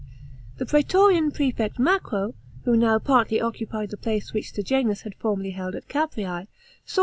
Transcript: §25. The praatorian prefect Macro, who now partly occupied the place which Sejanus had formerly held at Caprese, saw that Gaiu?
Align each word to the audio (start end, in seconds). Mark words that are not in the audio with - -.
§25. 0.57 0.57
The 0.57 0.65
praatorian 0.65 1.29
prefect 1.31 1.77
Macro, 1.77 2.33
who 2.65 2.75
now 2.75 2.97
partly 2.97 3.39
occupied 3.39 3.91
the 3.91 3.97
place 3.97 4.33
which 4.33 4.51
Sejanus 4.51 5.01
had 5.03 5.13
formerly 5.13 5.51
held 5.51 5.75
at 5.75 5.87
Caprese, 5.87 6.25
saw 6.47 6.47
that 6.47 6.47
Gaiu? 6.87 6.99